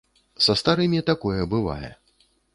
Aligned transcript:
Са 0.45 0.55
старымі 0.61 1.03
такое 1.11 1.47
бывае. 1.53 1.93